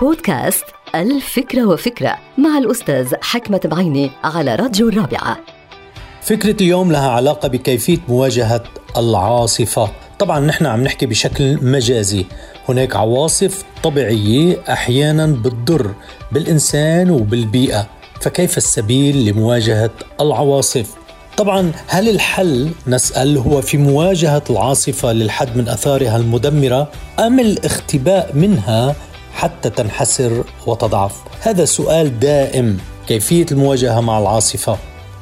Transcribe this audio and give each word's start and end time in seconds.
بودكاست 0.00 0.64
الفكرة 0.94 1.64
وفكرة 1.66 2.18
مع 2.38 2.58
الأستاذ 2.58 3.14
حكمة 3.22 3.60
بعيني 3.64 4.10
على 4.24 4.54
راديو 4.54 4.88
الرابعة. 4.88 5.38
فكرة 6.22 6.56
اليوم 6.62 6.92
لها 6.92 7.10
علاقة 7.10 7.48
بكيفية 7.48 7.98
مواجهة 8.08 8.64
العاصفة. 8.96 9.90
طبعا 10.18 10.40
نحن 10.40 10.66
عم 10.66 10.84
نحكي 10.84 11.06
بشكل 11.06 11.58
مجازي. 11.64 12.26
هناك 12.68 12.96
عواصف 12.96 13.64
طبيعية 13.82 14.56
أحيانا 14.68 15.26
بتضر 15.26 15.94
بالإنسان 16.32 17.10
وبالبيئة. 17.10 17.86
فكيف 18.20 18.56
السبيل 18.56 19.24
لمواجهة 19.24 19.90
العواصف؟ 20.20 20.94
طبعا 21.36 21.72
هل 21.88 22.08
الحل 22.08 22.70
نسأل 22.86 23.38
هو 23.38 23.60
في 23.60 23.76
مواجهة 23.76 24.42
العاصفة 24.50 25.12
للحد 25.12 25.56
من 25.56 25.68
أثارها 25.68 26.16
المدمرة 26.16 26.90
أم 27.18 27.40
الاختباء 27.40 28.30
منها 28.34 28.94
حتى 29.34 29.70
تنحسر 29.70 30.44
وتضعف؟ 30.66 31.22
هذا 31.40 31.64
سؤال 31.64 32.20
دائم. 32.20 32.78
كيفية 33.06 33.46
المواجهة 33.52 34.00
مع 34.00 34.18
العاصفة؟ 34.18 34.78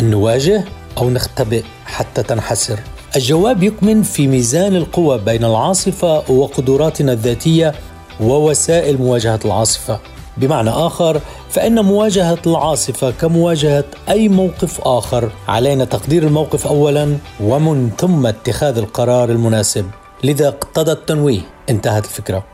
أن 0.00 0.10
نواجه 0.10 0.64
أو 0.98 1.10
نختبئ 1.10 1.62
حتى 1.86 2.22
تنحسر؟ 2.22 2.78
الجواب 3.16 3.62
يكمن 3.62 4.02
في 4.02 4.26
ميزان 4.26 4.76
القوى 4.76 5.18
بين 5.18 5.44
العاصفة 5.44 6.30
وقدراتنا 6.30 7.12
الذاتية 7.12 7.74
ووسائل 8.20 8.98
مواجهة 8.98 9.40
العاصفة. 9.44 10.00
بمعنى 10.36 10.70
آخر 10.70 11.20
فإن 11.50 11.84
مواجهة 11.84 12.38
العاصفة 12.46 13.10
كمواجهة 13.10 13.84
أي 14.08 14.28
موقف 14.28 14.80
آخر. 14.80 15.30
علينا 15.48 15.84
تقدير 15.84 16.22
الموقف 16.22 16.66
أولا 16.66 17.16
ومن 17.40 17.90
ثم 17.98 18.26
اتخاذ 18.26 18.78
القرار 18.78 19.30
المناسب. 19.30 19.86
لذا 20.24 20.48
اقتضى 20.48 20.92
التنويه. 20.92 21.40
انتهت 21.70 22.04
الفكرة. 22.04 22.53